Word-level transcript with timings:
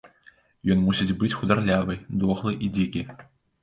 Ён 0.75 0.81
мусіць 0.85 1.17
быць 1.21 1.31
хударлявы, 1.43 2.01
дохлы 2.25 2.59
і 2.65 2.75
дзікі. 2.77 3.09